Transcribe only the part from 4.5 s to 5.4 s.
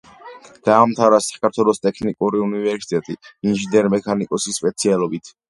სპეციალობით.